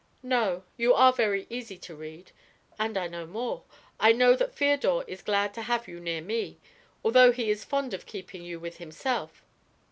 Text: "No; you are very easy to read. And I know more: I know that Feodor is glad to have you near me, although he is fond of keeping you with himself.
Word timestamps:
"No; 0.23 0.63
you 0.77 0.95
are 0.95 1.13
very 1.13 1.45
easy 1.51 1.77
to 1.77 1.95
read. 1.95 2.31
And 2.79 2.97
I 2.97 3.05
know 3.05 3.27
more: 3.27 3.65
I 3.99 4.11
know 4.13 4.35
that 4.35 4.55
Feodor 4.55 5.03
is 5.07 5.21
glad 5.21 5.53
to 5.53 5.61
have 5.61 5.87
you 5.87 5.99
near 5.99 6.21
me, 6.23 6.59
although 7.03 7.31
he 7.31 7.51
is 7.51 7.63
fond 7.63 7.93
of 7.93 8.07
keeping 8.07 8.43
you 8.43 8.59
with 8.59 8.77
himself. 8.77 9.43